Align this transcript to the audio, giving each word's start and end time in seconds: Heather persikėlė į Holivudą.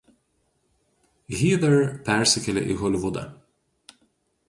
Heather 1.41 1.77
persikėlė 2.09 2.67
į 2.77 2.81
Holivudą. 2.83 3.29